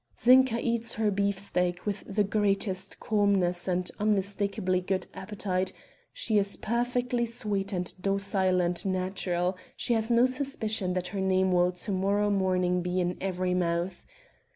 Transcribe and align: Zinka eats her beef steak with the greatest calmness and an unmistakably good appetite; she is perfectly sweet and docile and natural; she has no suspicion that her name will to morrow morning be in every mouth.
Zinka 0.17 0.59
eats 0.59 0.93
her 0.95 1.11
beef 1.11 1.37
steak 1.37 1.85
with 1.85 2.03
the 2.07 2.23
greatest 2.23 2.99
calmness 2.99 3.67
and 3.67 3.85
an 3.87 3.95
unmistakably 3.99 4.81
good 4.81 5.05
appetite; 5.13 5.73
she 6.11 6.39
is 6.39 6.55
perfectly 6.57 7.23
sweet 7.23 7.71
and 7.71 7.93
docile 8.01 8.61
and 8.61 8.83
natural; 8.83 9.55
she 9.77 9.93
has 9.93 10.09
no 10.09 10.25
suspicion 10.25 10.93
that 10.93 11.09
her 11.09 11.21
name 11.21 11.51
will 11.51 11.71
to 11.71 11.91
morrow 11.91 12.31
morning 12.31 12.81
be 12.81 12.99
in 12.99 13.15
every 13.21 13.53
mouth. 13.53 14.03